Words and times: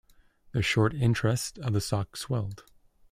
The 0.51 0.63
short 0.63 0.95
interest 0.95 1.59
of 1.59 1.73
the 1.73 1.79
stock 1.79 2.17
swelled. 2.17 2.63